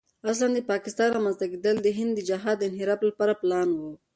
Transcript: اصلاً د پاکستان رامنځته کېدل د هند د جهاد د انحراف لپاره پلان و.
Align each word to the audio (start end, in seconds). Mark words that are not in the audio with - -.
اصلاً 0.31 0.49
د 0.55 0.59
پاکستان 0.71 1.09
رامنځته 1.11 1.45
کېدل 1.53 1.75
د 1.81 1.87
هند 1.97 2.11
د 2.15 2.19
جهاد 2.29 2.55
د 2.59 2.63
انحراف 2.69 3.01
لپاره 3.09 3.33
پلان 3.41 3.67
و. 3.77 3.81